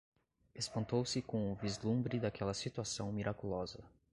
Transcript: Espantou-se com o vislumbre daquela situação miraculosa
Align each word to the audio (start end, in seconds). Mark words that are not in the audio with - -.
Espantou-se 0.55 1.21
com 1.21 1.51
o 1.51 1.55
vislumbre 1.55 2.19
daquela 2.19 2.55
situação 2.55 3.11
miraculosa 3.11 3.83